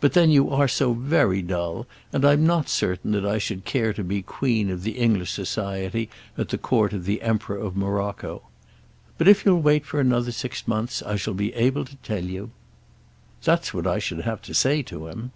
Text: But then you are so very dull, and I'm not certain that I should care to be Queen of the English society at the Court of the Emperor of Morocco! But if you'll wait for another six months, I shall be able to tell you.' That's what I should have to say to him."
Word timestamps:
But 0.00 0.14
then 0.14 0.30
you 0.30 0.48
are 0.48 0.66
so 0.66 0.94
very 0.94 1.42
dull, 1.42 1.86
and 2.10 2.24
I'm 2.24 2.46
not 2.46 2.70
certain 2.70 3.12
that 3.12 3.26
I 3.26 3.36
should 3.36 3.66
care 3.66 3.92
to 3.92 4.02
be 4.02 4.22
Queen 4.22 4.70
of 4.70 4.82
the 4.82 4.92
English 4.92 5.30
society 5.32 6.08
at 6.38 6.48
the 6.48 6.56
Court 6.56 6.94
of 6.94 7.04
the 7.04 7.20
Emperor 7.20 7.58
of 7.58 7.76
Morocco! 7.76 8.44
But 9.18 9.28
if 9.28 9.44
you'll 9.44 9.60
wait 9.60 9.84
for 9.84 10.00
another 10.00 10.32
six 10.32 10.66
months, 10.66 11.02
I 11.02 11.16
shall 11.16 11.34
be 11.34 11.52
able 11.52 11.84
to 11.84 11.96
tell 11.96 12.24
you.' 12.24 12.50
That's 13.44 13.74
what 13.74 13.86
I 13.86 13.98
should 13.98 14.22
have 14.22 14.40
to 14.44 14.54
say 14.54 14.80
to 14.84 15.06
him." 15.08 15.32